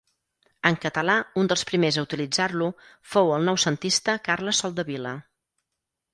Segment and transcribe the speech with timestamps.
[0.69, 2.71] En català, un dels primers a utilitzar-lo
[3.13, 5.15] fou el noucentista Carles Soldevila.